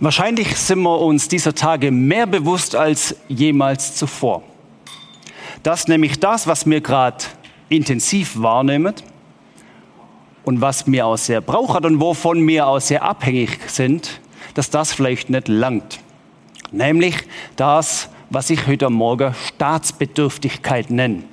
[0.00, 4.44] Wahrscheinlich sind wir uns dieser Tage mehr bewusst als jemals zuvor.
[5.64, 7.24] Dass nämlich das, was wir gerade
[7.68, 8.94] intensiv wahrnehmen
[10.44, 14.20] und was mir auch sehr braucht und wovon wir auch sehr abhängig sind,
[14.54, 15.98] dass das vielleicht nicht langt.
[16.70, 17.16] Nämlich
[17.56, 21.24] das, was ich heute Morgen Staatsbedürftigkeit nenne.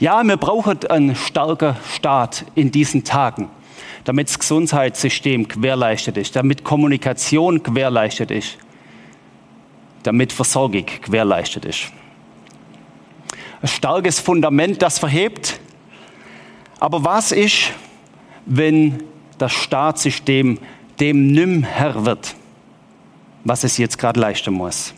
[0.00, 3.48] Ja, wir brauchen einen starken Staat in diesen Tagen
[4.10, 8.58] damit das Gesundheitssystem gewährleistet ist, damit Kommunikation gewährleistet ist,
[10.02, 11.92] damit Versorgung gewährleistet ist.
[13.62, 15.60] Ein starkes Fundament, das verhebt.
[16.80, 17.70] Aber was ist,
[18.46, 19.04] wenn
[19.38, 20.58] das Staatssystem
[20.98, 22.34] dem nimm Herr wird,
[23.44, 24.92] was es jetzt gerade leisten muss?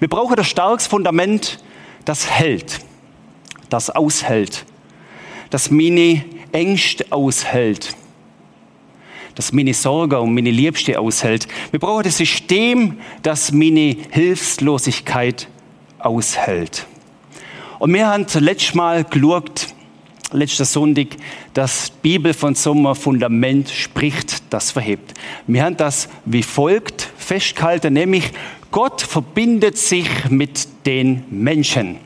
[0.00, 1.64] Wir brauchen ein starkes Fundament,
[2.04, 2.80] das hält,
[3.70, 4.66] das aushält,
[5.48, 6.22] das meine
[6.52, 7.96] Ängste aushält,
[9.34, 11.48] das meine Sorge und meine Liebste aushält.
[11.70, 15.48] Wir brauchen das System, das meine Hilflosigkeit
[15.98, 16.86] aushält.
[17.78, 19.68] Und wir haben letztes Mal geschaut,
[20.32, 21.08] letzter Sonntag,
[21.52, 25.14] dass die Bibel von so einem Fundament spricht, das verhebt.
[25.46, 28.30] Wir haben das wie folgt festgehalten, nämlich
[28.70, 31.98] Gott verbindet sich mit den Menschen.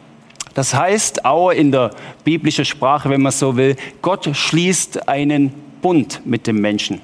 [0.55, 1.93] Das heißt, auch in der
[2.25, 7.01] biblischen Sprache, wenn man so will, Gott schließt einen Bund mit dem Menschen.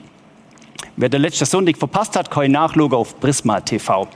[0.97, 4.07] Wer der letzte Sonntag verpasst hat, kann nachschauen auf Prisma TV.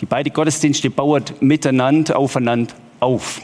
[0.00, 3.42] Die beiden Gottesdienste bauen miteinander aufeinander auf.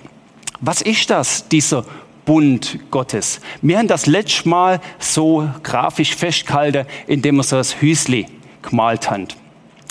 [0.61, 1.84] Was ist das, dieser
[2.25, 3.42] Bund Gottes?
[3.61, 8.27] Wir haben das letzte Mal so grafisch festgehalten, indem wir so das Hüsli
[8.62, 9.29] gemalt haben.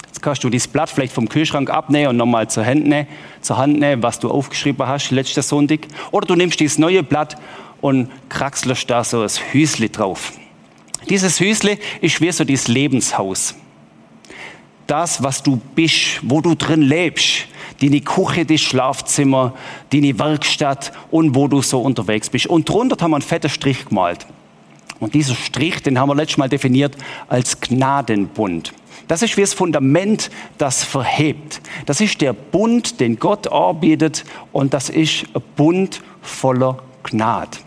[0.07, 4.19] Jetzt kannst du dieses Blatt vielleicht vom Kühlschrank abnehmen und nochmal zur Hand nehmen, was
[4.19, 5.81] du aufgeschrieben hast letzten Sonntag.
[6.09, 7.35] Oder du nimmst dieses neue Blatt
[7.79, 10.33] und kraxelst da so das Hüsli drauf.
[11.09, 13.55] Dieses Hüsle ist wie so dieses Lebenshaus.
[14.87, 17.47] Das, was du bist, wo du drin lebst.
[17.81, 19.53] Deine Küche, das Schlafzimmer,
[19.91, 22.47] deine Werkstatt und wo du so unterwegs bist.
[22.47, 24.27] Und drunter haben wir einen fetten Strich gemalt.
[24.99, 26.95] Und dieser Strich, den haben wir letztes Mal definiert
[27.27, 28.73] als Gnadenbund.
[29.07, 31.59] Das ist wie das Fundament, das verhebt.
[31.87, 37.57] Das ist der Bund, den Gott arbeitet und das ist ein Bund voller Gnade.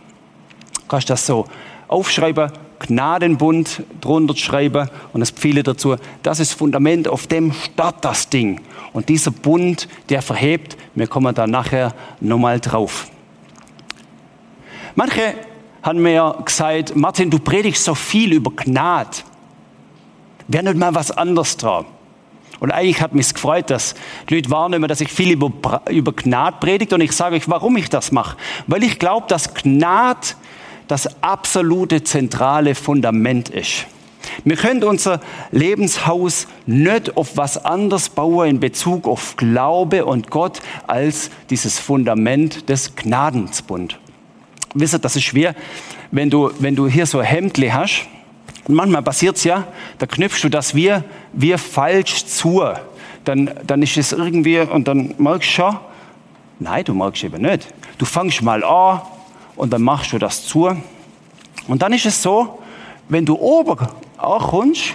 [0.75, 1.47] Du kannst das so
[1.89, 2.53] aufschreiben,
[2.87, 5.97] Gnadenbund drunter schreiben und das Pfeile dazu.
[6.23, 8.61] Das ist das Fundament, auf dem steht das Ding.
[8.93, 13.09] Und dieser Bund, der verhebt, wir kommen da nachher nochmal drauf.
[14.95, 15.35] Manche
[15.83, 19.19] haben mir gesagt, Martin, du predigst so viel über Gnade.
[20.47, 21.87] Wäre nicht mal was anderes dran?
[22.61, 23.95] Und eigentlich hat mich gefreut, dass
[24.29, 26.95] die Leute wahrnehmen, dass ich viel über, über Gnade predige.
[26.95, 28.37] Und ich sage euch, warum ich das mache.
[28.67, 30.29] Weil ich glaube, dass Gnade
[30.89, 33.87] das absolute zentrale Fundament ist.
[34.45, 40.61] Wir können unser Lebenshaus nicht auf was anderes bauen in Bezug auf Glaube und Gott
[40.87, 43.99] als dieses Fundament des Gnadensbund.
[44.75, 45.55] Wisst ihr, das ist schwer,
[46.11, 48.07] wenn du, wenn du hier so Hemdle hast.
[48.67, 49.65] Manchmal passiert es ja,
[49.99, 50.93] da knüpfst du das wie,
[51.33, 52.63] wie falsch zu.
[53.25, 55.79] Dann, dann ist es irgendwie, und dann merkst du schon,
[56.59, 57.69] nein, du merkst eben nicht.
[57.99, 59.03] Du fängst mal an,
[59.57, 60.71] und dann machst du das zu.
[61.67, 62.59] Und dann ist es so,
[63.09, 64.95] wenn du oben auch kommst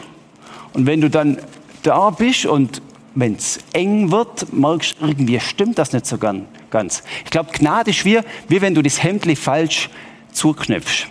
[0.74, 1.38] und wenn du dann
[1.84, 2.82] da bist und
[3.16, 7.04] wenn es eng wird, merkst du, irgendwie stimmt das nicht so ganz.
[7.26, 9.90] Ich glaube, Gnade ist wie, wie wenn du das Hemdli falsch
[10.32, 11.08] zuknöpfst.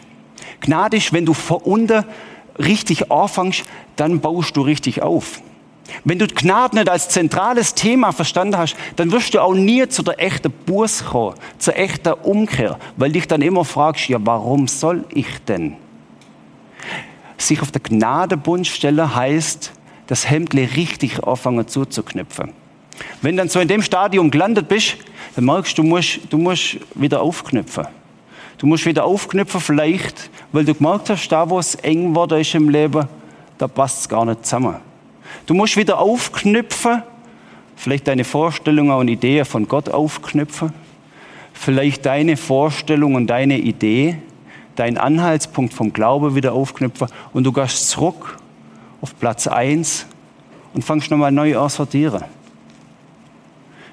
[0.61, 2.05] Gnade ist, wenn du von unten
[2.59, 3.65] richtig anfängst,
[3.97, 5.41] dann baust du richtig auf.
[6.05, 10.03] Wenn du Gnade nicht als zentrales Thema verstanden hast, dann wirst du auch nie zu
[10.03, 15.05] der echten Buß kommen, zur echten Umkehr, weil dich dann immer fragst, ja, warum soll
[15.11, 15.77] ich denn?
[17.37, 19.73] Sich auf der Gnadebund stellen heißt,
[20.09, 22.53] das Hemdle richtig anfangen zuzuknüpfen.
[23.23, 24.97] Wenn dann so in dem Stadium gelandet bist,
[25.37, 27.87] dann merkst du, du musst, du musst wieder aufknüpfen.
[28.59, 32.55] Du musst wieder aufknüpfen, vielleicht, weil du gemerkt hast, da wo es eng wurde ist
[32.55, 33.07] im Leben,
[33.57, 34.88] da passt es gar nicht zusammen.
[35.47, 37.03] Du musst wieder aufknüpfen,
[37.77, 40.73] vielleicht deine Vorstellungen und Ideen von Gott aufknüpfen,
[41.53, 44.19] vielleicht deine Vorstellung und deine Idee,
[44.77, 48.39] dein Anhaltspunkt vom Glaube wieder aufknüpfen und du gehst zurück
[49.01, 50.07] auf Platz 1
[50.75, 52.25] und fangst nochmal neu an sortieren.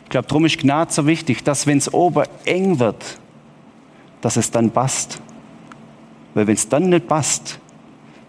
[0.04, 3.18] Ich glaube, darum ist Gnade so wichtig, dass wenn es oben eng wird,
[4.22, 5.20] dass es dann passt.
[6.34, 7.60] Weil wenn es dann nicht passt,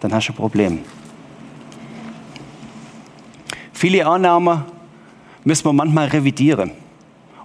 [0.00, 0.78] dann hast du ein Problem.
[3.76, 4.64] Viele Annahmen
[5.44, 6.70] müssen wir manchmal revidieren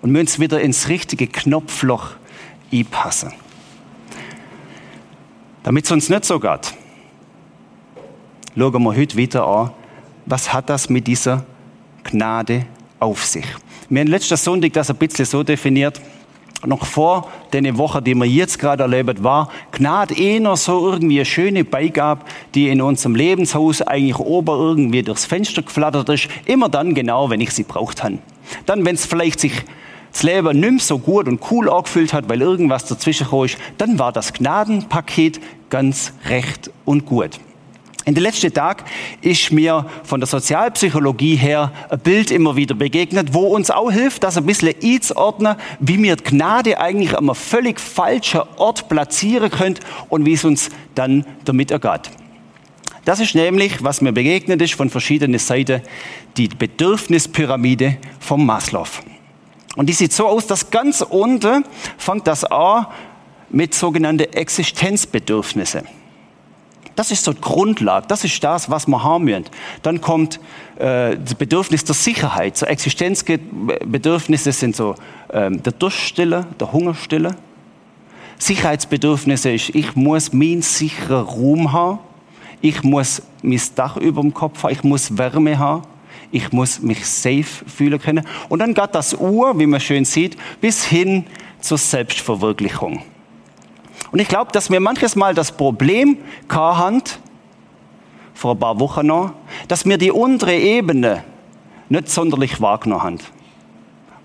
[0.01, 2.11] und müssen wieder ins richtige Knopfloch
[2.71, 3.33] einpassen.
[5.61, 6.73] Damit es uns nicht so geht,
[8.57, 9.71] schauen wir heute wieder an,
[10.25, 11.43] was hat das mit dieser
[12.05, 12.65] Gnade
[12.97, 13.45] auf sich?
[13.89, 15.99] Wir haben letzter Sonntag das ein bisschen so definiert,
[16.65, 21.25] noch vor den Woche, die wir jetzt gerade erlebt, war Gnade eher so irgendwie eine
[21.25, 22.25] schöne Beigabe,
[22.55, 26.27] die in unserem Lebenshaus eigentlich ober irgendwie durchs Fenster geflattert ist.
[26.45, 28.19] Immer dann genau, wenn ich sie braucht habe.
[28.65, 29.53] Dann, wenn es vielleicht sich
[30.11, 34.11] das Leben nicht so gut und cool angefühlt hat, weil irgendwas dazwischen ist, dann war
[34.11, 37.39] das Gnadenpaket ganz recht und gut.
[38.05, 38.83] In den letzten Tagen
[39.21, 44.23] ist mir von der Sozialpsychologie her ein Bild immer wieder begegnet, wo uns auch hilft,
[44.23, 49.51] das ein bisschen einzuordnen, wie wir die Gnade eigentlich an einem völlig falschen Ort platzieren
[49.51, 49.77] können
[50.09, 52.09] und wie es uns dann damit ergeht.
[53.05, 55.81] Das ist nämlich, was mir begegnet ist von verschiedenen Seiten,
[56.37, 58.87] die Bedürfnispyramide vom Maslow.
[59.75, 61.65] Und die sieht so aus, dass ganz unten
[61.97, 62.87] fängt das an
[63.49, 66.00] mit sogenannten Existenzbedürfnissen.
[66.95, 69.45] Das ist so die Grundlage, das ist das, was wir haben müssen.
[69.81, 70.39] Dann kommt
[70.77, 72.57] äh, das Bedürfnis der Sicherheit.
[72.57, 74.95] So Existenzbedürfnisse sind so
[75.31, 77.35] ähm, der Durststille, der Hungerstille.
[78.37, 81.99] Sicherheitsbedürfnisse ist, ich muss meinen sicheren Raum haben.
[82.61, 84.71] Ich muss mein Dach über dem Kopf haben.
[84.71, 85.83] Ich muss Wärme haben.
[86.31, 88.25] Ich muss mich safe fühlen können.
[88.49, 91.25] Und dann geht das Uhr, wie man schön sieht, bis hin
[91.59, 93.03] zur Selbstverwirklichung.
[94.11, 96.17] Und ich glaube, dass wir manches Mal das Problem
[96.49, 97.01] haben,
[98.33, 99.33] vor ein paar Wochen noch,
[99.67, 101.23] dass wir die untere Ebene
[101.89, 103.19] nicht sonderlich wahrgenommen haben.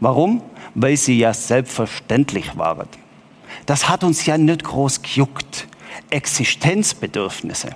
[0.00, 0.42] Warum?
[0.74, 2.88] Weil sie ja selbstverständlich waren.
[3.66, 5.68] Das hat uns ja nicht groß gejuckt.
[6.10, 7.70] Existenzbedürfnisse.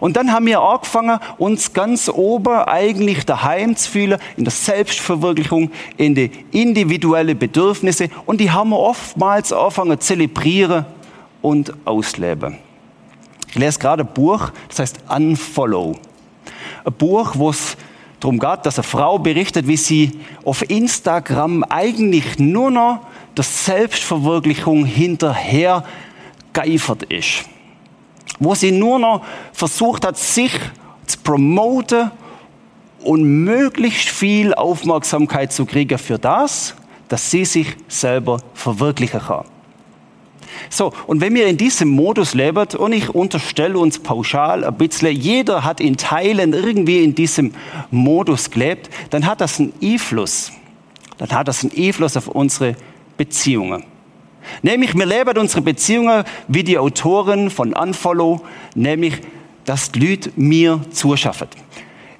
[0.00, 5.70] Und dann haben wir angefangen, uns ganz oben eigentlich daheim zu fühlen, in der Selbstverwirklichung,
[5.96, 8.08] in die individuellen Bedürfnisse.
[8.26, 10.86] Und die haben wir oftmals angefangen zu zelebrieren
[11.42, 12.58] und ausleben.
[13.48, 15.96] Ich lese gerade ein Buch, das heißt Unfollow.
[16.84, 17.76] Ein Buch, wo es
[18.20, 23.00] darum geht, dass eine Frau berichtet, wie sie auf Instagram eigentlich nur noch
[23.36, 25.84] der Selbstverwirklichung hinterher
[26.52, 27.44] geifert ist.
[28.40, 30.52] Wo sie nur noch versucht hat, sich
[31.06, 32.10] zu promoten
[33.02, 36.74] und möglichst viel Aufmerksamkeit zu kriegen für das,
[37.08, 39.44] dass sie sich selber verwirklichen kann.
[40.70, 45.14] So, und wenn wir in diesem Modus leben, und ich unterstelle uns pauschal ein bisschen,
[45.14, 47.52] jeder hat in Teilen irgendwie in diesem
[47.90, 50.52] Modus gelebt, dann hat das einen Einfluss.
[51.16, 52.76] Dann hat das einen Einfluss auf unsere
[53.16, 53.84] Beziehungen.
[54.62, 58.40] Nämlich, wir leben unsere Beziehungen wie die Autoren von Unfollow,
[58.74, 59.14] nämlich,
[59.64, 61.48] dass die Leute mir zuschaffen.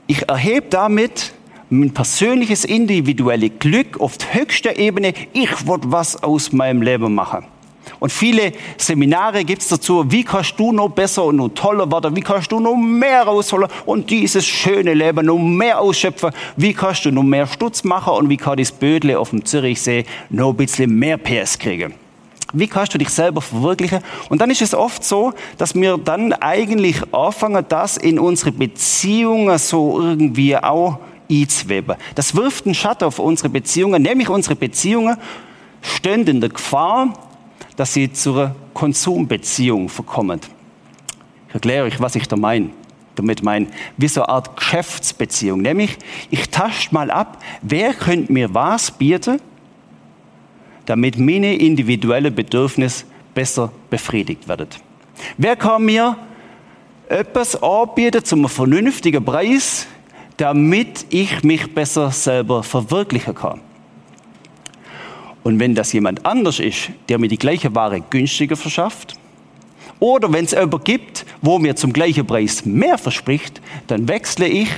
[0.07, 1.33] Ich erhebe damit
[1.71, 5.13] mein persönliches, individuelles Glück auf der höchsten Ebene.
[5.33, 7.45] Ich will was aus meinem Leben machen.
[8.01, 12.15] Und viele Seminare gibt es dazu, wie kannst du noch besser und noch toller werden,
[12.15, 17.05] wie kannst du noch mehr rausholen und dieses schöne Leben noch mehr ausschöpfen, wie kannst
[17.05, 20.57] du noch mehr Stutz machen und wie kann das Bödle auf dem Zürichsee noch ein
[20.57, 21.95] bisschen mehr PS kriegen.
[22.53, 24.01] Wie kannst du dich selber verwirklichen?
[24.31, 29.59] Und dann ist es oft so, dass wir dann eigentlich anfangen, das in unsere Beziehungen
[29.59, 30.99] so irgendwie auch
[31.31, 31.97] einzuweben.
[32.15, 35.19] Das wirft einen Schatten auf unsere Beziehungen, nämlich unsere Beziehungen
[35.83, 37.13] stehen in der Gefahr,
[37.79, 40.41] dass sie zur Konsumbeziehung verkommen.
[41.47, 42.71] Ich erkläre euch, was ich da meine.
[43.15, 45.63] Damit meine, wie so eine Art Geschäftsbeziehung.
[45.63, 45.97] Nämlich,
[46.29, 49.41] ich tasche mal ab, wer könnte mir was bieten,
[50.87, 54.69] damit meine individuelle Bedürfnisse besser befriedigt werden.
[55.37, 56.17] Wer kann mir
[57.09, 59.87] etwas anbieten zum vernünftigen Preis,
[60.37, 63.61] damit ich mich besser selber verwirklichen kann?
[65.43, 69.15] Und wenn das jemand anders ist, der mir die gleiche Ware günstiger verschafft,
[70.01, 74.69] oder wenn es jemanden gibt, wo mir zum gleichen Preis mehr verspricht, dann wechsle ich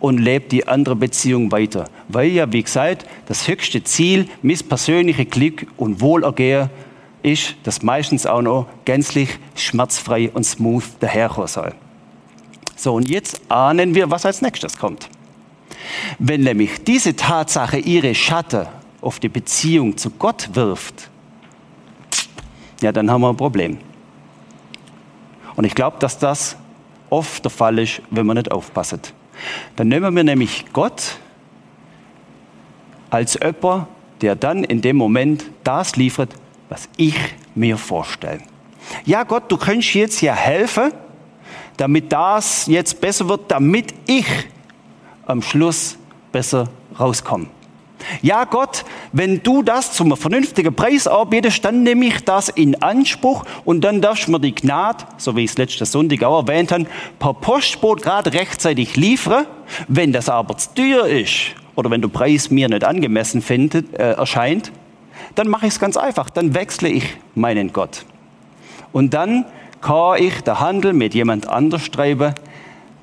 [0.00, 1.84] und lebe die andere Beziehung weiter.
[2.08, 6.70] Weil ja, wie gesagt, das höchste Ziel, mein persönliches Glück und Wohlergehen
[7.22, 11.74] ist, dass meistens auch noch gänzlich schmerzfrei und smooth daherkommen soll.
[12.76, 15.10] So, und jetzt ahnen wir, was als nächstes kommt.
[16.18, 18.66] Wenn nämlich diese Tatsache ihre Schatten
[19.00, 21.10] auf die Beziehung zu Gott wirft,
[22.80, 23.78] ja, dann haben wir ein Problem.
[25.56, 26.56] Und ich glaube, dass das
[27.10, 29.12] oft der Fall ist, wenn man nicht aufpasst.
[29.76, 31.18] Dann nehmen wir nämlich Gott
[33.10, 33.88] als Öpper,
[34.20, 36.34] der dann in dem Moment das liefert,
[36.68, 37.16] was ich
[37.54, 38.40] mir vorstelle.
[39.04, 40.92] Ja, Gott, du könntest jetzt ja helfen,
[41.76, 44.26] damit das jetzt besser wird, damit ich
[45.26, 45.96] am Schluss
[46.32, 47.46] besser rauskomme.
[48.22, 53.44] Ja, Gott, wenn du das zum vernünftigen Preis anbietest, dann nehme ich das in Anspruch
[53.64, 56.72] und dann darfst du mir die Gnade, so wie ich es letzte Sonntag auch erwähnt
[56.72, 56.86] habe,
[57.18, 59.46] per Postboot gerade rechtzeitig liefern,
[59.88, 64.12] Wenn das aber zu teuer ist oder wenn der Preis mir nicht angemessen findet, äh,
[64.12, 64.72] erscheint,
[65.34, 66.30] dann mache ich es ganz einfach.
[66.30, 67.04] Dann wechsle ich
[67.34, 68.04] meinen Gott.
[68.92, 69.44] Und dann
[69.80, 72.34] kann ich den Handel mit jemand anders treiben,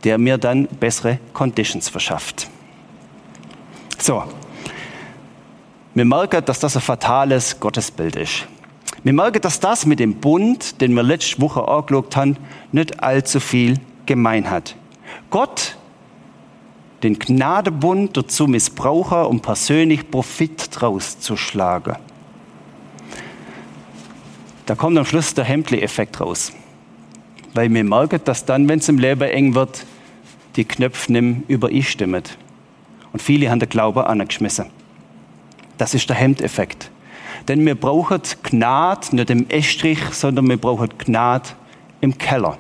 [0.04, 2.50] der mir dann bessere Conditions verschafft.
[3.98, 4.24] So.
[5.98, 8.46] Wir merken, dass das ein fatales Gottesbild ist.
[9.04, 12.38] Wir merken, dass das mit dem Bund, den wir letzte Woche angeschaut haben,
[12.72, 14.76] nicht allzu viel gemein hat.
[15.32, 15.76] Gott
[17.02, 21.96] den Gnadebund dazu missbrauchen, um persönlich Profit draus zu schlagen.
[24.68, 26.52] Da kommt am Schluss der Hemdli-Effekt raus.
[27.56, 29.84] Weil wir merken, dass dann, wenn es im Leben eng wird,
[30.58, 32.22] die Knöpfe nicht übereinstimmen.
[33.14, 34.68] Und viele haben den Glauben angeschmissen.
[35.78, 36.92] Das ist der Hemdeffekt.
[37.48, 41.50] Denn wir brauchen Gnade nicht im Estrich, sondern wir brauchen Gnade
[42.02, 42.58] im Keller.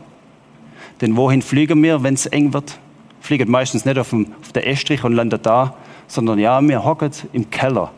[1.01, 2.79] Denn wohin fliegen wir, wenn es eng wird?
[3.19, 5.75] Fliegen meistens nicht auf, dem, auf der Estrich und landen da,
[6.07, 7.91] sondern ja, wir hocken im Keller,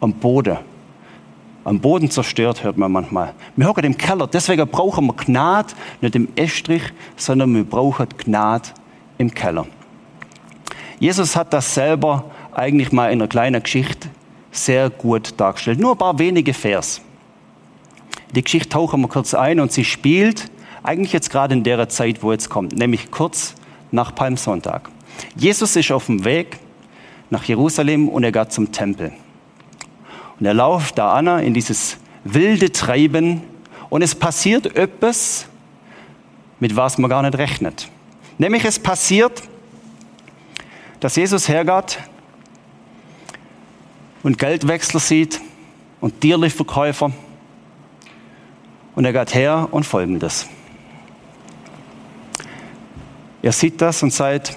[0.00, 0.58] am Boden.
[1.62, 3.32] Am Boden zerstört, hört man manchmal.
[3.56, 6.82] Wir hocken im Keller, deswegen brauchen wir Gnade, nicht im Estrich,
[7.16, 8.70] sondern wir brauchen Gnade
[9.16, 9.66] im Keller.
[10.98, 14.08] Jesus hat das selber eigentlich mal in einer kleinen Geschichte
[14.54, 15.80] sehr gut dargestellt.
[15.80, 17.00] Nur ein paar wenige Vers.
[18.34, 20.50] Die Geschichte tauchen wir kurz ein und sie spielt
[20.82, 23.54] eigentlich jetzt gerade in der Zeit, wo jetzt kommt, nämlich kurz
[23.90, 24.90] nach Palmsonntag.
[25.36, 26.58] Jesus ist auf dem Weg
[27.30, 29.12] nach Jerusalem und er geht zum Tempel.
[30.38, 33.42] Und er läuft da an in dieses wilde Treiben
[33.88, 35.46] und es passiert etwas,
[36.60, 37.88] mit was man gar nicht rechnet.
[38.38, 39.42] Nämlich es passiert,
[41.00, 41.98] dass Jesus hergeht
[44.24, 45.40] und Geldwechsler sieht
[46.00, 47.12] und Tierlichverkäufer
[48.96, 50.48] und er geht her und folgendes.
[53.42, 54.56] Er sieht das und sagt,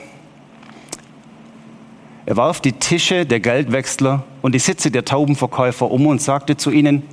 [2.25, 6.71] er warf die Tische der Geldwechsler und die Sitze der Taubenverkäufer um und sagte zu
[6.71, 7.03] ihnen,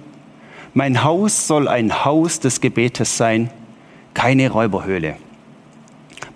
[0.72, 3.50] mein Haus soll ein Haus des Gebetes sein,
[4.12, 5.16] keine Räuberhöhle.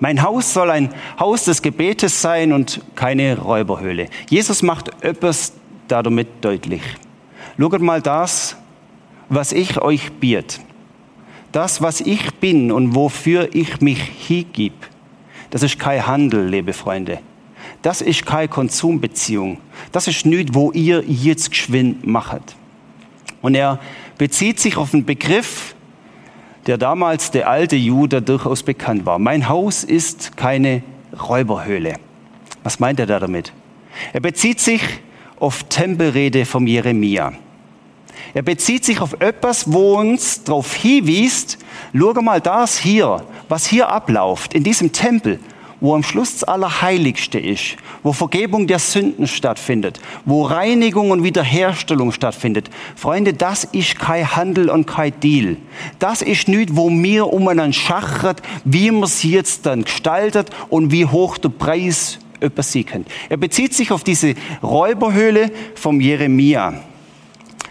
[0.01, 4.09] Mein Haus soll ein Haus des Gebetes sein und keine Räuberhöhle.
[4.29, 5.53] Jesus macht etwas
[5.89, 6.83] damit deutlich.
[7.59, 8.57] Schaut mal das,
[9.29, 10.61] was ich euch biete.
[11.53, 14.75] Das, was ich bin und wofür ich mich hingib
[15.51, 17.21] das ist kein Handel, liebe Freunde.
[17.83, 19.59] Das ist keine Konsumbeziehung.
[19.93, 22.57] Das ist nichts, wo ihr jetzt geschwind macht.
[23.41, 23.79] Und er
[24.19, 25.75] bezieht sich auf einen Begriff,
[26.67, 29.19] der damals der alte Jude durchaus bekannt war.
[29.19, 30.83] Mein Haus ist keine
[31.19, 31.95] Räuberhöhle.
[32.63, 33.53] Was meint er da damit?
[34.13, 34.83] Er bezieht sich
[35.41, 37.33] auf Tempelrede vom Jeremia.
[38.35, 41.59] Er bezieht sich auf etwas, wo uns darauf hinweist,
[41.97, 45.39] schau mal das hier, was hier abläuft, in diesem Tempel,
[45.81, 52.13] wo am Schluss das Allerheiligste ist, wo Vergebung der Sünden stattfindet, wo Reinigung und Wiederherstellung
[52.13, 52.69] stattfindet.
[52.97, 55.57] Freunde, das ist kein Handel und kein Deal.
[55.99, 61.07] Das ist nicht, wo mir umeinander schachert, wie man es jetzt dann gestaltet und wie
[61.07, 63.09] hoch der Preis etwas sie kennt.
[63.29, 66.75] Er bezieht sich auf diese Räuberhöhle vom Jeremia.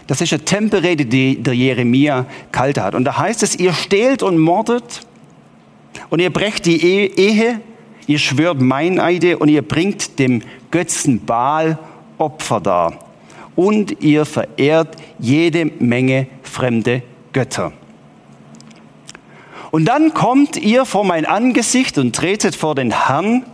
[0.06, 2.94] Das ist eine Tempelrede, die der Jeremia kalt hat.
[2.94, 5.02] Und da heißt es, ihr stehlt und mordet
[6.08, 7.60] und ihr brecht die e-, Ehe,
[8.06, 11.78] ihr schwört Meineide und ihr bringt dem Götzen Baal
[12.16, 12.98] Opfer dar.
[13.54, 17.72] Und ihr verehrt jede Menge fremde Götter.
[19.70, 23.44] Und dann kommt ihr vor mein Angesicht und tretet vor den Herrn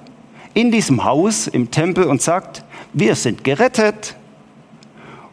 [0.54, 4.16] in diesem Haus im Tempel und sagt, wir sind gerettet,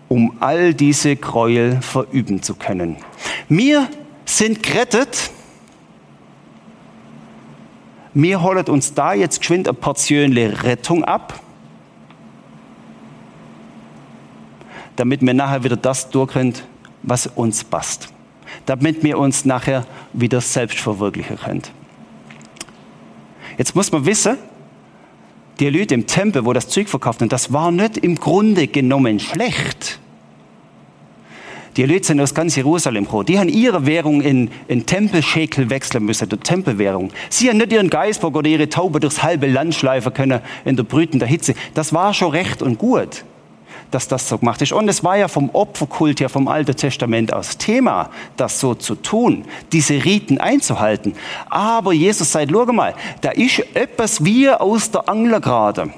[0.10, 2.98] um all diese Gräuel verüben zu können.
[3.48, 3.88] Wir
[4.26, 5.32] sind gerettet.
[8.14, 11.40] Wir holen uns da jetzt geschwind eine Portion Rettung ab,
[14.98, 16.56] damit wir nachher wieder das durchkriegen,
[17.04, 18.10] was uns passt.
[18.66, 21.62] Damit wir uns nachher wieder selbst verwirklichen können.
[23.58, 24.38] Jetzt muss man wissen,
[25.62, 29.20] die Leute im Tempel, wo das Zeug verkauft haben, das war nicht im Grunde genommen
[29.20, 30.00] schlecht.
[31.78, 33.28] Die Leute sind aus ganz Jerusalem gekommen.
[33.28, 37.12] Die haben ihre Währung in, in Tempelschekel wechseln müssen, die Tempelwährung.
[37.30, 40.84] Sie haben nicht ihren Geisbock oder ihre Taube durchs halbe Land schleifen können in der
[40.84, 41.54] brütenden Hitze.
[41.76, 43.24] Das war schon recht und gut,
[43.92, 44.72] dass das so gemacht ist.
[44.72, 48.96] Und es war ja vom Opferkult her, vom Alten Testament aus Thema, das so zu
[48.96, 51.14] tun, diese Riten einzuhalten.
[51.50, 55.92] Aber Jesus sagt, schau mal, da ist etwas wie aus der Angel gerade.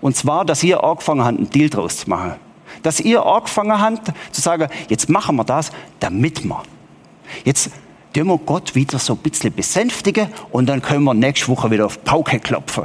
[0.00, 2.34] Und zwar, dass ihr angefangen habt, einen Deal draus zu machen
[2.82, 6.62] dass ihr angefangen habt zu sagen, jetzt machen wir das, damit wir.
[7.44, 7.70] Jetzt
[8.12, 11.86] tun wir Gott wieder so ein bisschen besänftigen und dann können wir nächste Woche wieder
[11.86, 12.84] auf Pauke klopfen.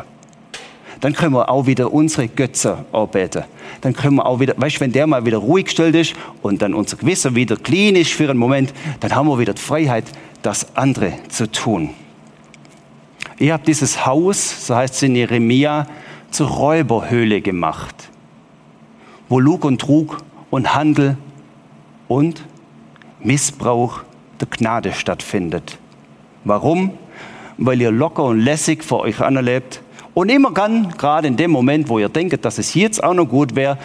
[1.01, 3.44] Dann können wir auch wieder unsere Götze arbeiten.
[3.82, 6.62] Dann können wir auch wieder, weißt du, wenn der mal wieder ruhig gestellt ist und
[6.62, 10.06] dann unser Gewissen wieder clean ist für einen Moment, dann haben wir wieder die Freiheit,
[10.41, 11.91] das andere zu tun.
[13.38, 15.88] Ihr habt dieses Haus, so heißt es in Jeremia,
[16.32, 18.10] zur Räuberhöhle gemacht,
[19.29, 20.18] wo Lug und Trug
[20.50, 21.18] und Handel
[22.08, 22.46] und
[23.22, 24.01] Missbrauch
[24.39, 25.77] der Gnade stattfindet.
[26.44, 26.91] Warum?
[27.58, 29.82] Weil ihr locker und lässig vor euch anerlebt
[30.13, 33.25] und immer dann, gerade in dem Moment, wo ihr denkt, dass es jetzt auch noch
[33.25, 33.78] gut wäre,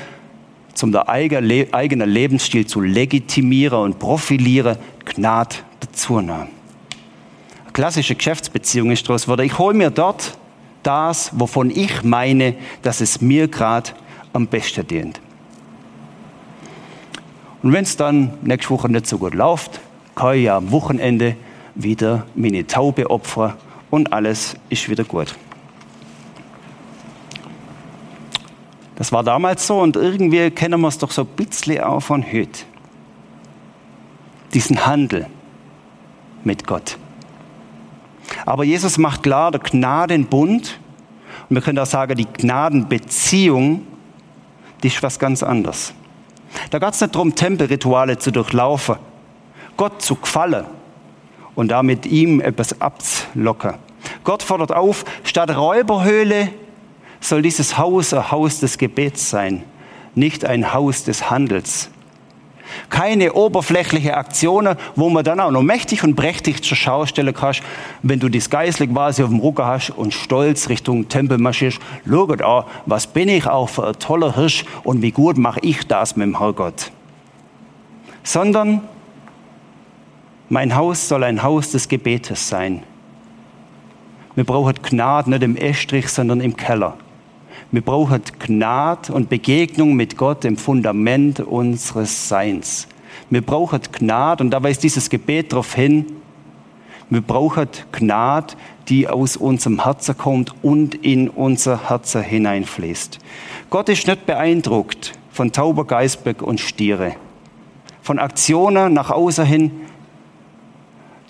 [0.75, 6.49] zum der eigenen Lebensstil zu legitimieren und profilieren, Gnade dazu nahm.
[7.63, 10.37] Eine klassische Geschäftsbeziehung ist daraus wurde, ich hole mir dort
[10.83, 13.91] das, wovon ich meine, dass es mir gerade
[14.33, 15.21] am besten dient.
[17.63, 19.81] Und wenn es dann nächste Woche nicht so gut läuft,
[20.15, 21.37] kann ich ja am Wochenende
[21.75, 23.55] wieder meine Taube opfern
[23.91, 25.35] und alles ist wieder gut.
[28.97, 32.25] Das war damals so und irgendwie kennen wir es doch so ein bisschen auch von
[32.25, 32.61] heute.
[34.53, 35.27] Diesen Handel
[36.45, 36.97] mit Gott.
[38.47, 40.79] Aber Jesus macht klar, der Gnadenbund,
[41.49, 43.87] und wir können auch sagen, die Gnadenbeziehung,
[44.83, 45.93] die ist was ganz anderes.
[46.71, 48.97] Da geht es nicht darum, Tempelrituale zu durchlaufen,
[49.77, 50.67] Gott zu gefallen
[51.55, 53.75] und damit ihm etwas abzulocken.
[54.23, 56.51] Gott fordert auf, statt Räuberhöhle
[57.25, 59.63] soll dieses Haus ein Haus des Gebets sein,
[60.15, 61.91] nicht ein Haus des Handels.
[62.89, 67.55] Keine oberflächliche Aktionen, wo man dann auch noch mächtig und prächtig zur Schau stellen kann,
[68.03, 71.79] wenn du das Geistlich quasi auf dem Rücken hast und stolz Richtung Tempel marschierst.
[72.09, 75.87] Schaut an, was bin ich auch für ein toller Hirsch und wie gut mache ich
[75.87, 76.91] das mit dem Herrgott.
[78.23, 78.81] Sondern
[80.49, 82.83] mein Haus soll ein Haus des Gebetes sein.
[84.35, 86.97] Wir brauchen Gnade nicht im Estrich, sondern im Keller.
[87.75, 92.87] Wir brauchen Gnade und Begegnung mit Gott im Fundament unseres Seins.
[93.31, 96.07] Wir brauchen Gnade und da weist dieses Gebet darauf hin.
[97.11, 98.55] Wir brauchen Gnade,
[98.87, 103.19] die aus unserem Herzen kommt und in unser Herz hineinfließt.
[103.71, 107.17] Gott ist nicht beeindruckt von Tauber, Geißbock und Stiere,
[108.03, 109.73] von Aktionen nach außen hin,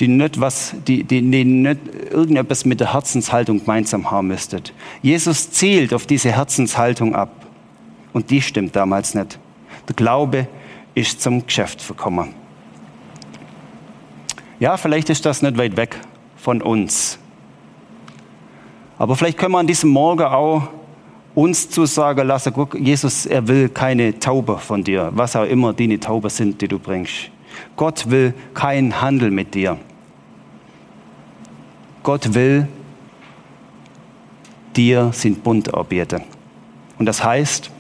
[0.01, 1.81] die nicht, was, die, die, die nicht
[2.11, 4.73] irgendetwas mit der Herzenshaltung gemeinsam haben müsstet.
[5.03, 7.31] Jesus zielt auf diese Herzenshaltung ab.
[8.13, 9.39] Und die stimmt damals nicht.
[9.89, 10.49] Der Glaube
[10.95, 12.35] ist zum Geschäft verkommen.
[14.61, 15.97] Ja, vielleicht ist das nicht weit weg
[16.37, 17.19] von uns.
[18.99, 20.69] Aber vielleicht können wir an diesem Morgen auch
[21.35, 25.99] uns zusagen lassen, guck, Jesus, er will keine Taube von dir, was auch immer die
[25.99, 27.31] Taube sind, die du bringst.
[27.77, 29.79] Gott will keinen Handel mit dir.
[32.03, 32.69] Gott will
[34.77, 36.23] dir sind Bund erbieten.
[36.99, 37.71] Und das heißt,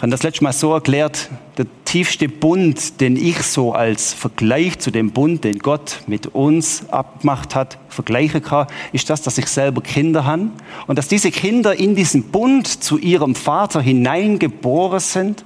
[0.00, 4.78] ich habe das letzte Mal so erklärt, der tiefste Bund, den ich so als Vergleich
[4.78, 9.46] zu dem Bund, den Gott mit uns abgemacht hat, vergleichen kann, ist das, dass ich
[9.48, 10.48] selber Kinder habe
[10.86, 15.44] und dass diese Kinder in diesen Bund zu ihrem Vater hineingeboren sind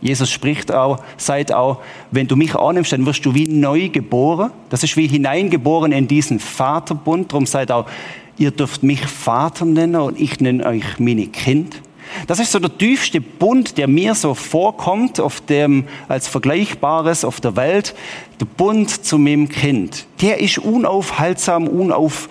[0.00, 1.78] Jesus spricht auch, sagt auch,
[2.10, 4.52] wenn du mich annimmst, dann wirst du wie neu geboren.
[4.70, 7.32] Das ist wie hineingeboren in diesen Vaterbund.
[7.32, 7.86] Darum sagt auch,
[8.36, 11.82] ihr dürft mich Vater nennen und ich nenne euch meine Kind.
[12.26, 17.40] Das ist so der tiefste Bund, der mir so vorkommt, auf dem, als Vergleichbares auf
[17.40, 17.94] der Welt.
[18.40, 20.06] Der Bund zu meinem Kind.
[20.22, 22.28] Der ist unaufhaltsam, unauf,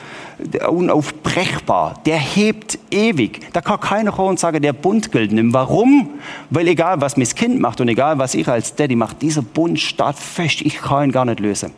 [0.69, 2.02] unaufbrechbar.
[2.06, 3.39] Der hebt ewig.
[3.54, 5.54] Da kann keiner kommen und sagen, der Bund gilt nicht.
[5.54, 6.12] Warum?
[6.50, 9.80] Weil egal, was mein Kind macht und egal, was ich als Daddy mache, dieser Bund
[9.80, 10.62] steht fest.
[10.62, 11.71] Ich kann ihn gar nicht lösen.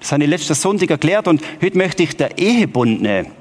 [0.00, 3.32] Das habe ich letzten Sonntag erklärt und heute möchte ich der Ehebund nehmen.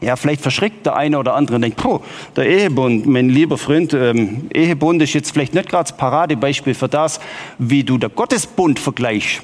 [0.00, 2.00] Ja, vielleicht verschreckt der eine oder andere und denkt, puh,
[2.36, 6.88] der Ehebund, mein lieber Freund, ähm, Ehebund ist jetzt vielleicht nicht gerade das Paradebeispiel für
[6.88, 7.20] das,
[7.58, 9.42] wie du der Gottesbund vergleichst.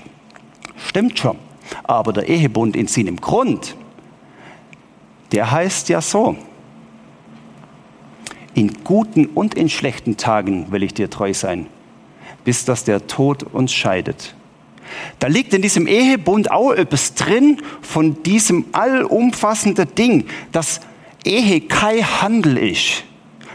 [0.86, 1.36] Stimmt schon.
[1.84, 3.76] Aber der Ehebund in seinem Grund,
[5.32, 6.36] der heißt ja so,
[8.54, 11.66] in guten und in schlechten Tagen will ich dir treu sein,
[12.44, 14.34] bis dass der Tod uns scheidet.
[15.18, 20.80] Da liegt in diesem Ehebund auch etwas drin von diesem allumfassenden Ding, dass
[21.24, 23.04] Ehe kein Handel ist,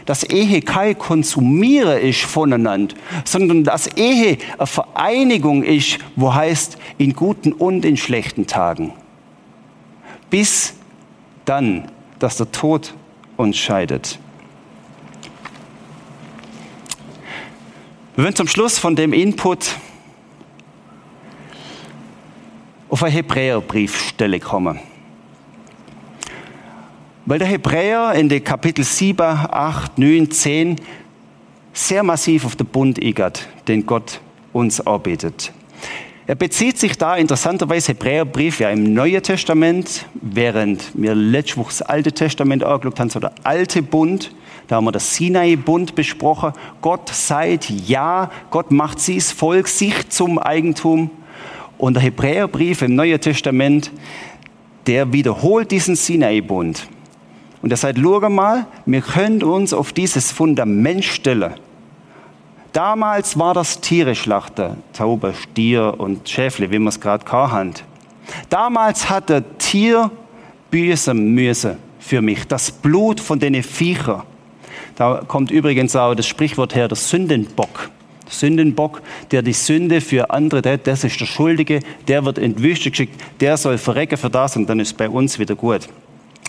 [0.06, 7.12] dass Ehe kein Konsumieren ist voneinander, sondern dass Ehe eine Vereinigung ist, wo heißt in
[7.12, 8.92] guten und in schlechten Tagen.
[10.30, 10.74] Bis
[11.46, 12.94] dann, dass der Tod
[13.36, 14.18] uns scheidet.
[18.14, 19.76] Wir werden zum Schluss von dem Input
[22.88, 24.80] auf eine Hebräerbriefstelle kommen.
[27.26, 30.80] Weil der Hebräer in den Kapitel 7, 8, 9, 10
[31.72, 34.20] sehr massiv auf den Bund igert, den Gott
[34.52, 35.52] uns arbeitet.
[36.28, 41.82] Er bezieht sich da interessanterweise Hebräerbrief ja im Neuen Testament, während wir letzte Woche das
[41.82, 44.34] Alte Testament angeschaut haben, so der alte Bund,
[44.66, 46.52] da haben wir das Sinai-Bund besprochen.
[46.80, 51.12] Gott sagt ja, Gott macht sie das Volk sich zum Eigentum.
[51.78, 53.92] Und der Hebräerbrief im Neuen Testament,
[54.88, 56.88] der wiederholt diesen Sinai-Bund.
[57.62, 61.54] Und er sagt, schau mal, wir können uns auf dieses Fundament stellen.
[62.76, 67.72] Damals war das Tiere schlachten, Taube, Stier und Schäfle, wie man es gerade haben.
[68.50, 70.10] Damals hatte Tier
[70.70, 74.24] büßen müssen für mich, das Blut von den Viechern.
[74.94, 77.88] Da kommt übrigens auch das Sprichwort her, der Sündenbock.
[78.26, 82.56] Der Sündenbock, der die Sünde für andere, der, das ist der Schuldige, der wird in
[82.56, 85.88] die Wüste geschickt, der soll verrecken für das und dann ist bei uns wieder gut.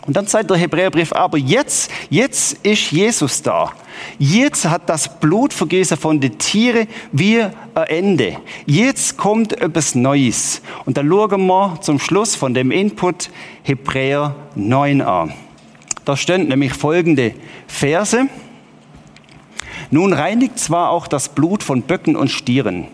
[0.06, 3.72] Und dann sagt der Hebräerbrief, aber jetzt, jetzt ist Jesus da.
[4.20, 7.54] Jetzt hat das Blutvergießen von den Tieren wie ein
[7.88, 8.38] Ende.
[8.66, 10.62] Jetzt kommt etwas Neues.
[10.86, 13.30] Und da schauen wir zum Schluss von dem Input
[13.64, 15.34] Hebräer 9 an.
[16.06, 17.34] Da stehen nämlich folgende
[17.68, 18.28] Verse.
[19.90, 22.88] Nun reinigt zwar auch das Blut von Böcken und Stieren,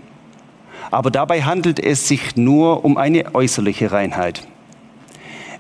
[0.92, 4.48] aber dabei handelt es sich nur um eine äußerliche Reinheit.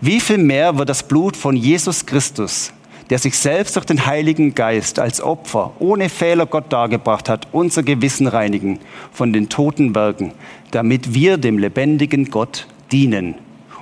[0.06, 2.74] Wie viel mehr wird das Blut von Jesus Christus,
[3.10, 7.84] der sich selbst durch den Heiligen Geist als Opfer ohne Fehler Gott dargebracht hat, unser
[7.84, 8.80] Gewissen reinigen
[9.14, 10.34] von den toten Werken,
[10.72, 13.36] damit wir dem lebendigen Gott dienen.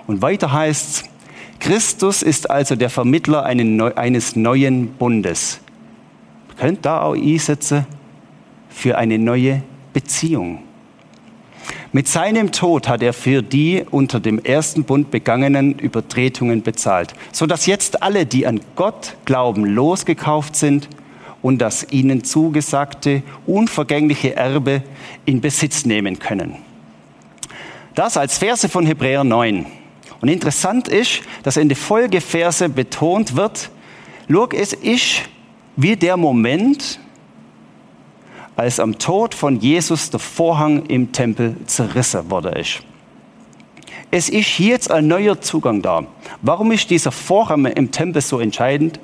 [0.05, 1.05] Und weiter heißt's,
[1.59, 5.59] Christus ist also der Vermittler eines neuen Bundes.
[6.55, 7.87] Könnt da auch einsetzen
[8.69, 10.59] für eine neue Beziehung.
[11.93, 17.45] Mit seinem Tod hat er für die unter dem ersten Bund begangenen Übertretungen bezahlt, so
[17.45, 20.87] dass jetzt alle, die an Gott glauben, losgekauft sind
[21.41, 24.83] und das ihnen zugesagte unvergängliche Erbe
[25.25, 26.55] in Besitz nehmen können.
[27.93, 29.65] Das als Verse von Hebräer 9.
[30.21, 33.69] Und interessant ist, dass in der Folgeverse betont wird,
[34.29, 35.23] schau, es ist
[35.75, 37.01] wie der Moment,
[38.61, 42.81] als am Tod von Jesus der Vorhang im Tempel zerrissen wurde ist.
[44.11, 46.03] Es ist jetzt ein neuer Zugang da.
[46.43, 48.99] Warum ist dieser Vorhang im Tempel so entscheidend?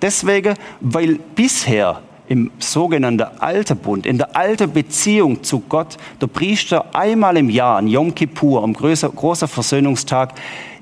[0.00, 6.94] Deswegen, weil bisher im sogenannten Alten Bund, in der alten Beziehung zu Gott, der Priester
[6.94, 10.34] einmal im Jahr, an Yom Kippur, am großen Versöhnungstag,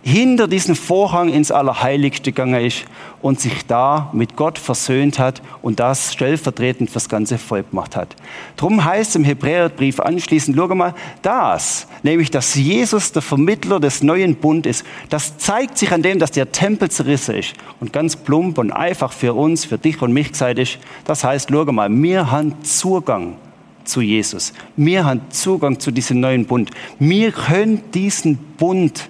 [0.02, 2.84] hinter diesen Vorhang ins Allerheiligste gegangen ist
[3.20, 8.14] und sich da mit Gott versöhnt hat und das stellvertretend fürs ganze Volk gemacht hat.
[8.56, 14.36] Drum heißt im Hebräerbrief anschließend, schau mal, das, nämlich, dass Jesus der Vermittler des neuen
[14.36, 18.58] Bund ist, das zeigt sich an dem, dass der Tempel zerrissen ist und ganz plump
[18.58, 22.30] und einfach für uns, für dich und mich gesagt ist, das heißt, schau mal, wir
[22.30, 23.36] haben Zugang
[23.84, 24.52] zu Jesus.
[24.76, 26.70] Wir haben Zugang zu diesem neuen Bund.
[26.98, 29.08] Wir können diesen Bund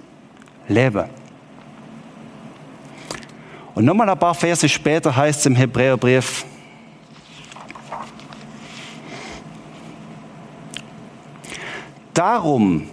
[0.69, 1.05] leben.
[3.75, 6.45] Und nochmal ein paar Verse später heißt es im Hebräerbrief,
[12.13, 12.87] darum,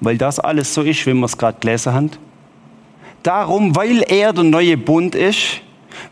[0.00, 2.10] weil das alles so ist, wie wir es gerade gelesen haben,
[3.22, 5.60] darum, weil er der neue Bund ist,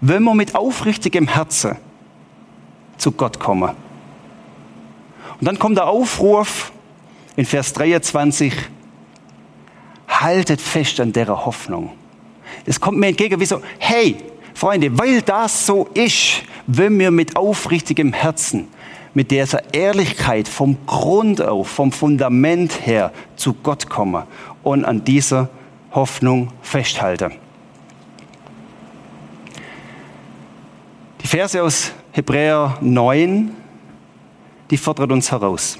[0.00, 1.76] wenn wir mit aufrichtigem Herzen
[2.96, 3.70] zu Gott kommen.
[5.40, 6.72] Und dann kommt der Aufruf
[7.36, 8.52] in Vers 23,
[10.20, 11.92] haltet fest an der Hoffnung.
[12.66, 14.16] Es kommt mir entgegen wie so, hey,
[14.54, 18.68] Freunde, weil das so ist, wenn wir mit aufrichtigem Herzen,
[19.14, 24.24] mit dieser Ehrlichkeit vom Grund auf, vom Fundament her zu Gott kommen
[24.62, 25.48] und an dieser
[25.92, 27.32] Hoffnung festhalten.
[31.22, 33.54] Die Verse aus Hebräer 9,
[34.70, 35.78] die fordert uns heraus.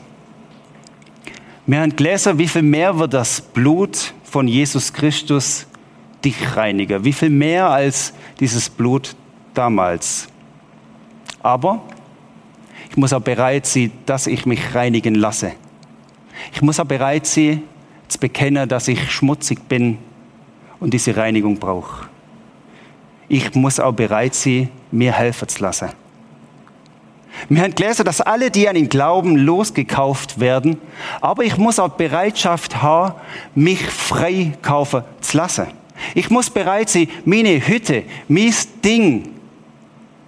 [1.66, 5.66] Wir haben gelesen, wie viel mehr wird das Blut von Jesus Christus
[6.24, 7.04] dich reinigen.
[7.04, 9.14] Wie viel mehr als dieses Blut
[9.54, 10.28] damals.
[11.42, 11.82] Aber
[12.90, 15.52] ich muss auch bereit sein, dass ich mich reinigen lasse.
[16.52, 17.62] Ich muss auch bereit sein,
[18.08, 19.98] zu bekennen, dass ich schmutzig bin
[20.80, 22.08] und diese Reinigung brauche.
[23.28, 25.90] Ich muss auch bereit sein, mir helfen zu lassen.
[27.48, 30.78] Wir haben gelesen, dass alle, die an ihn glauben, losgekauft werden.
[31.20, 33.14] Aber ich muss auch Bereitschaft haben,
[33.54, 35.66] mich frei kaufen zu lassen.
[36.14, 39.30] Ich muss bereit sein, meine Hütte, mein Ding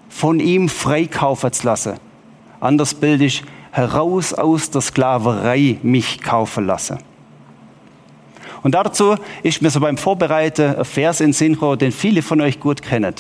[0.09, 1.95] von ihm freikaufen zu lassen.
[2.61, 6.99] Anders Bild ist, heraus aus der Sklaverei mich kaufen lassen.
[8.63, 12.61] Und dazu ist mir so beim Vorbereiten ein Vers in Synchro, den viele von euch
[12.61, 13.15] gut kennen.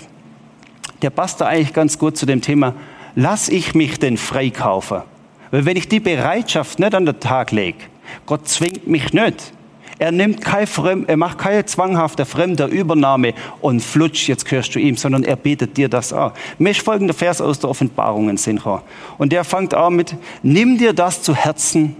[1.00, 2.74] Der passt da eigentlich ganz gut zu dem Thema,
[3.14, 5.02] lass ich mich denn freikaufen?
[5.50, 7.78] Weil wenn ich die Bereitschaft nicht an den Tag lege,
[8.26, 9.52] Gott zwingt mich nicht.
[9.98, 14.78] Er nimmt kein Fremd, er macht keine zwanghafte fremde Übernahme und flutsch, jetzt gehörst du
[14.78, 16.32] ihm, sondern er bietet dir das an.
[16.58, 18.80] Mir ist folgender Vers aus der Offenbarung in Synchro.
[19.18, 21.96] Und der fängt an mit, nimm dir das zu Herzen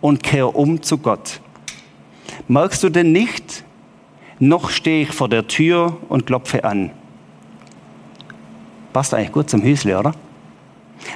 [0.00, 1.40] und kehr um zu Gott.
[2.48, 3.62] Merkst du denn nicht,
[4.38, 6.92] noch stehe ich vor der Tür und klopfe an.
[8.94, 10.14] Passt eigentlich gut zum Hüsli, oder?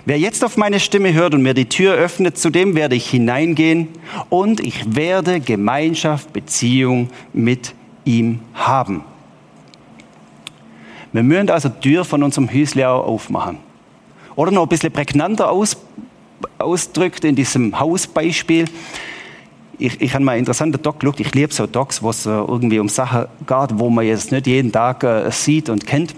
[0.04, 3.08] Wer jetzt auf meine Stimme hört und mir die Tür öffnet, zu dem werde ich
[3.08, 3.88] hineingehen
[4.28, 7.74] und ich werde Gemeinschaft, Beziehung mit
[8.04, 9.02] ihm haben.
[11.12, 13.58] Wir müssen also die Tür von unserem Hüsli auch aufmachen.
[14.36, 15.76] Oder noch ein bisschen prägnanter aus,
[16.58, 18.66] ausdrückt in diesem Hausbeispiel.
[19.78, 21.20] Ich, ich habe mal einen interessanten Doc geschaut.
[21.20, 24.46] Ich liebe so Docs, wo es äh, irgendwie um Sachen geht, wo man jetzt nicht
[24.46, 26.14] jeden Tag äh, sieht und kennt.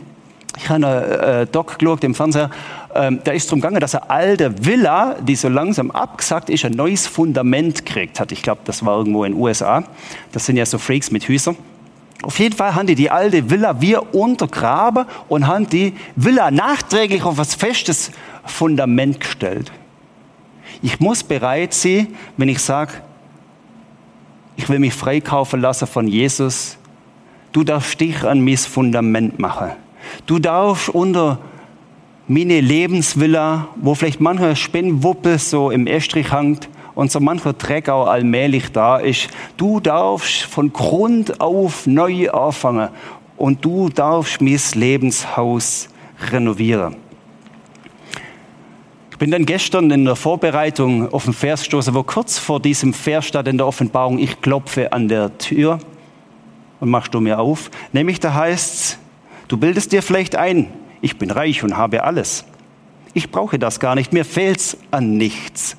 [0.57, 2.51] Ich habe einen äh, Doc geschaut im Fernseher
[2.95, 6.73] ähm, da ist darum gegangen, dass eine alte Villa, die so langsam abgesagt ist, ein
[6.73, 8.33] neues Fundament gekriegt hat.
[8.33, 9.85] Ich glaube, das war irgendwo in den USA.
[10.33, 11.57] Das sind ja so Freaks mit Hüsern.
[12.23, 17.23] Auf jeden Fall haben die die alte Villa wir untergraben und haben die Villa nachträglich
[17.23, 18.11] auf ein festes
[18.45, 19.73] Fundament gestellt.
[20.83, 22.93] Ich muss bereit sein, wenn ich sage,
[24.57, 26.77] ich will mich freikaufen lassen von Jesus.
[27.53, 29.71] Du darfst dich an mein Fundament machen.
[30.27, 31.39] Du darfst unter
[32.31, 38.07] meine Lebensvilla, wo vielleicht mancher Spinnwuppe so im Estrich hängt und so mancher Dreck auch
[38.07, 39.31] allmählich da ist.
[39.57, 42.91] Du darfst von Grund auf neu anfangen
[43.37, 45.89] und du darfst mein Lebenshaus
[46.31, 46.95] renovieren.
[49.11, 52.95] Ich bin dann gestern in der Vorbereitung auf den Vers gestoßen, wo kurz vor diesem
[52.95, 55.81] Vers steht in der Offenbarung, ich klopfe an der Tür
[56.79, 57.73] und machst du mir auf.
[57.93, 59.01] Nämlich da heißt's,
[59.49, 60.69] du bildest dir vielleicht ein,
[61.01, 62.45] ich bin reich und habe alles.
[63.13, 65.77] Ich brauche das gar nicht, mir fehlt's an nichts.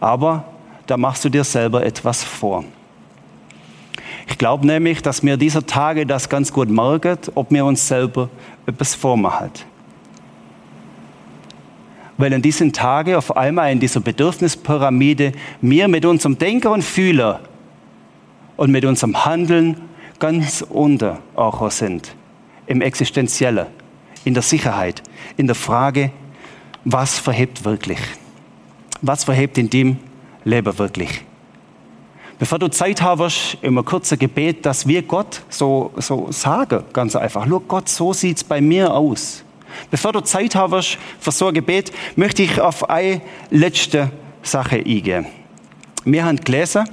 [0.00, 0.44] Aber
[0.86, 2.64] da machst du dir selber etwas vor.
[4.26, 8.30] Ich glaube nämlich, dass mir dieser Tage das ganz gut merkt, ob mir uns selber
[8.66, 9.50] etwas vormachen.
[12.16, 17.40] Weil in diesen Tagen auf einmal in dieser Bedürfnispyramide wir mit unserem Denker und Fühler
[18.56, 19.80] und mit unserem Handeln
[20.18, 22.14] ganz unter auch sind,
[22.66, 23.66] im Existenziellen
[24.24, 25.02] in der Sicherheit,
[25.36, 26.10] in der Frage,
[26.84, 27.98] was verhebt wirklich?
[29.02, 29.98] Was verhebt in dem
[30.44, 31.24] Leben wirklich?
[32.38, 37.44] Bevor du Zeit hast, immer kurzer Gebet, dass wir Gott so, so sagen, ganz einfach.
[37.44, 39.44] Nur Gott, so sieht's bei mir aus.
[39.90, 44.10] Bevor du Zeit hast für so ein Gebet, möchte ich auf eine letzte
[44.42, 45.26] Sache eingehen.
[46.04, 46.88] Wir haben gelesen,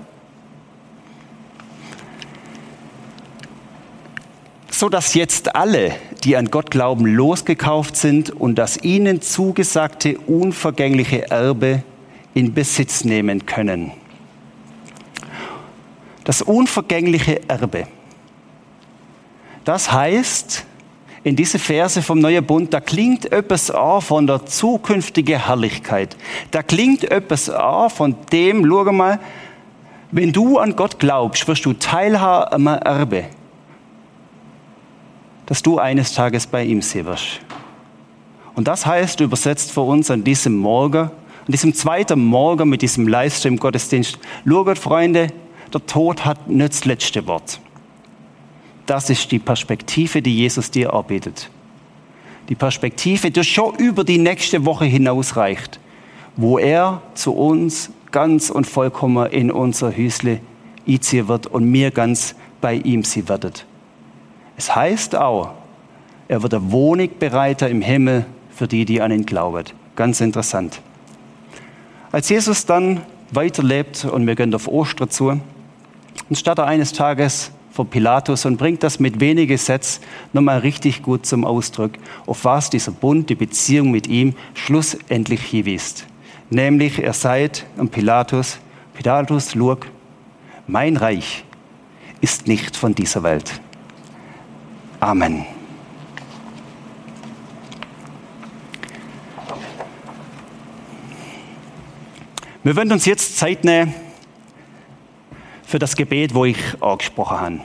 [4.70, 5.96] so dass jetzt alle,
[6.28, 11.84] die an Gott glauben, losgekauft sind und das ihnen zugesagte unvergängliche Erbe
[12.34, 13.94] in Besitz nehmen können.
[16.26, 17.88] Das unvergängliche Erbe.
[19.64, 20.66] Das heißt,
[21.24, 26.18] in diese Verse vom Neuen Bund, da klingt etwas an von der zukünftigen Herrlichkeit.
[26.52, 29.20] Da klingt etwas an von dem, schau mal,
[30.12, 33.26] wenn du an Gott glaubst, wirst du teilhaben am Erbe
[35.48, 37.40] dass du eines Tages bei ihm sein wirst.
[38.54, 43.08] Und das heißt übersetzt für uns an diesem Morgen, an diesem zweiten Morgen mit diesem
[43.08, 45.28] Livestream-Gottesdienst, schaut, Freunde,
[45.74, 47.60] der Tod hat nicht das letzte Wort.
[48.86, 51.50] Das ist die Perspektive, die Jesus dir erbietet.
[52.50, 55.80] Die Perspektive, die schon über die nächste Woche hinausreicht,
[56.36, 60.40] wo er zu uns ganz und vollkommen in unser Hüsle
[60.88, 63.66] einziehen wird und mir ganz bei ihm sie werdet.
[64.58, 65.52] Es heißt auch,
[66.28, 69.64] er wird eine Wohnung bereiter im Himmel für die, die an ihn glauben.
[69.96, 70.82] Ganz interessant.
[72.12, 75.40] Als Jesus dann weiterlebt und wir gehen auf Ostern zu,
[76.30, 81.04] und statt er eines Tages vor Pilatus und bringt das mit wenigen Sätzen nochmal richtig
[81.04, 81.92] gut zum Ausdruck,
[82.26, 86.08] auf was dieser Bund, die Beziehung mit ihm schlussendlich hinweist.
[86.50, 88.58] Nämlich, er sagt an Pilatus,
[88.96, 89.78] Pilatus, schau,
[90.66, 91.44] mein Reich
[92.20, 93.62] ist nicht von dieser Welt.
[95.00, 95.46] Amen.
[102.64, 103.94] Wir wollen uns jetzt Zeit nehmen
[105.64, 107.60] für das Gebet, wo ich angesprochen habe.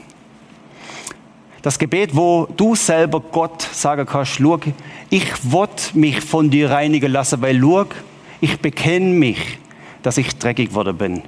[1.63, 4.59] Das Gebet, wo du selber Gott sagen kannst, schau,
[5.09, 7.85] ich will mich von dir reinigen lassen, weil schau,
[8.41, 9.57] ich bekenne mich,
[10.03, 11.21] dass ich dreckig geworden bin.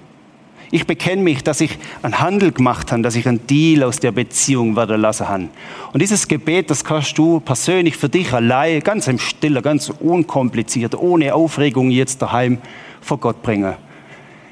[0.75, 4.11] Ich bekenne mich, dass ich einen Handel gemacht habe, dass ich einen Deal aus der
[4.11, 5.47] Beziehung werden lassen habe.
[5.93, 10.93] Und dieses Gebet, das kannst du persönlich für dich allein, ganz im Stiller, ganz unkompliziert,
[10.93, 12.57] ohne Aufregung jetzt daheim
[12.99, 13.75] vor Gott bringen.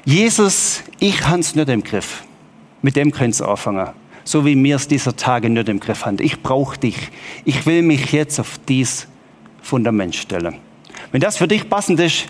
[0.06, 2.22] Jesus, ich habe es nicht im Griff.
[2.80, 3.90] Mit dem könnt ihr anfangen.
[4.24, 6.16] So wie mir es dieser Tage nicht im Griff haben.
[6.20, 7.10] Ich brauche dich.
[7.44, 9.08] Ich will mich jetzt auf dies
[9.60, 10.56] Fundament stellen.
[11.12, 12.28] Wenn das für dich passend ist,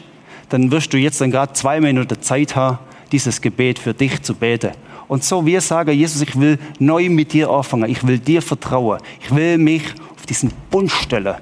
[0.49, 2.79] dann wirst du jetzt dann gerade zwei Minuten Zeit haben,
[3.13, 4.73] dieses Gebet für dich zu beten.
[5.09, 7.91] Und so wir sagen, Jesus, ich will neu mit dir anfangen.
[7.91, 9.01] Ich will dir vertrauen.
[9.21, 9.83] Ich will mich
[10.17, 11.37] auf diesen Bund stellen,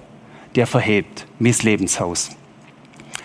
[0.55, 2.31] der verhebt, mein Lebenshaus.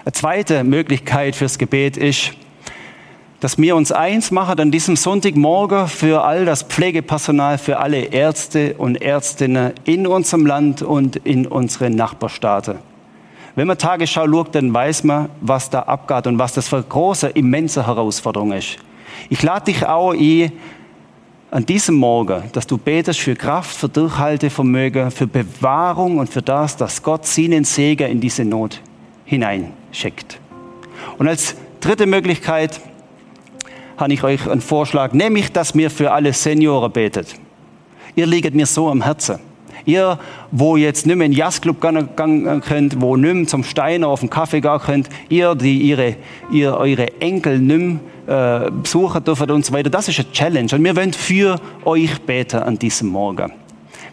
[0.05, 2.31] Eine zweite Möglichkeit fürs Gebet ist,
[3.39, 8.75] dass wir uns eins machen an diesem Sonntagmorgen für all das Pflegepersonal, für alle Ärzte
[8.77, 12.79] und Ärztinnen in unserem Land und in unseren Nachbarstaaten.
[13.57, 16.85] Wenn man Tagesschau schaut, dann weiß man, was da abgeht und was das für eine
[16.85, 18.77] große, immense Herausforderung ist.
[19.31, 20.51] Ich lade dich auch ein,
[21.49, 26.77] an diesem Morgen, dass du betest für Kraft, für Durchhaltevermögen, für Bewahrung und für das,
[26.77, 28.79] dass Gott seinen Segen in diese Not
[29.25, 30.39] hineinschickt.
[31.17, 32.79] Und als dritte Möglichkeit
[33.97, 37.33] habe ich euch einen Vorschlag, nämlich, dass mir für alle Senioren betet.
[38.15, 39.46] Ihr liegt mir so am Herzen.
[39.87, 40.19] Ihr,
[40.51, 44.19] wo jetzt nicht mehr in den Jazzclub gehen könnt, wo nicht mehr zum Steiner auf
[44.19, 46.17] den Kaffee gehen könnt, ihr, die ihre,
[46.51, 50.69] ihr, eure Enkel nicht mehr, äh, besuchen dürfen und so weiter, das ist eine Challenge.
[50.73, 53.51] Und wir wollen für euch beten an diesem Morgen.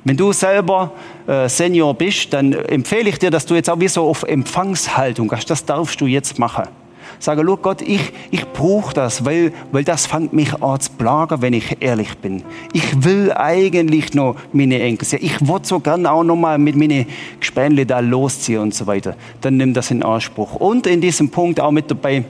[0.04, 0.92] Wenn du selber
[1.26, 5.32] äh, Senior bist, dann empfehle ich dir, dass du jetzt auch wie so auf Empfangshaltung
[5.32, 5.50] hast.
[5.50, 6.68] Das darfst du jetzt machen.
[7.18, 11.42] Sage, schau Gott, ich, ich brauche das, weil, weil das fängt mich an zu plagen,
[11.42, 12.42] wenn ich ehrlich bin.
[12.72, 15.20] Ich will eigentlich noch meine Enkel sehen.
[15.22, 17.06] Ich wollte so gerne auch noch mal mit meinen
[17.40, 19.16] Gespänle da losziehen und so weiter.
[19.40, 20.54] Dann nimm das in Anspruch.
[20.56, 22.24] Und in diesem Punkt auch mit dabei,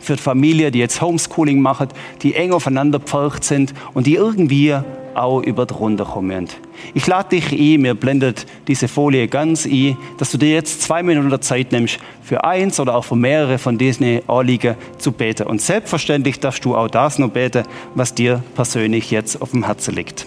[0.00, 1.88] für die Familie, die jetzt Homeschooling machen,
[2.22, 3.00] die eng aufeinander
[3.40, 4.76] sind und die irgendwie
[5.14, 6.48] auch über die kommen.
[6.94, 11.02] Ich lade dich ein, mir blendet diese Folie ganz ein, dass du dir jetzt zwei
[11.02, 15.46] Minuten Zeit nimmst, für eins oder auch für mehrere von diesen Anliegen zu beten.
[15.46, 19.94] Und selbstverständlich darfst du auch das noch beten, was dir persönlich jetzt auf dem Herzen
[19.94, 20.26] liegt.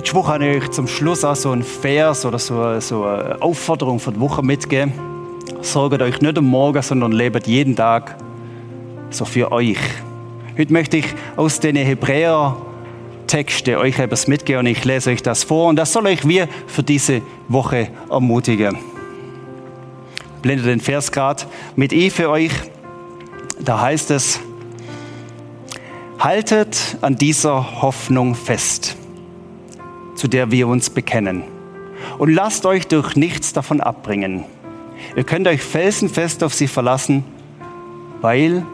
[0.00, 3.36] Letzte Woche habe ich euch zum Schluss auch so einen Vers oder so, so eine
[3.42, 4.94] Aufforderung für die Woche mitgegeben.
[5.60, 8.16] Sorgt euch nicht am Morgen, sondern lebt jeden Tag
[9.10, 9.76] so für euch.
[10.56, 11.04] Heute möchte ich
[11.36, 12.56] aus den Hebräer
[13.26, 16.48] Texte euch etwas mitgeben und ich lese euch das vor und das soll euch wir
[16.66, 18.78] für diese Woche ermutigen.
[20.40, 21.42] Blende den Vers gerade
[21.76, 22.52] mit E für euch.
[23.62, 24.40] Da heißt es,
[26.18, 28.96] haltet an dieser Hoffnung fest
[30.20, 31.44] zu der wir uns bekennen.
[32.18, 34.44] Und lasst euch durch nichts davon abbringen.
[35.16, 37.24] Ihr könnt euch felsenfest auf sie verlassen,
[38.20, 38.66] weil,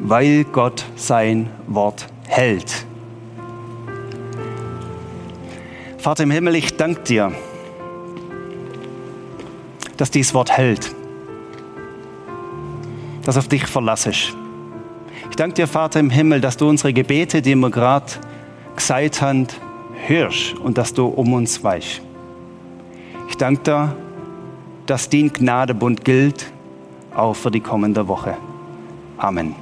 [0.00, 2.84] weil Gott sein Wort hält.
[5.96, 7.32] Vater im Himmel, ich danke dir,
[9.96, 10.94] dass dieses Wort hält,
[13.24, 14.36] dass auf dich verlassest.
[15.30, 18.12] Ich danke dir, Vater im Himmel, dass du unsere Gebete, die wir gerade
[18.76, 19.46] gesagt haben,
[20.06, 22.00] hörst und dass du um uns weißt.
[23.28, 23.96] Ich danke dir,
[24.86, 26.52] dass dein Gnadebund gilt,
[27.14, 28.36] auch für die kommende Woche.
[29.16, 29.54] Amen.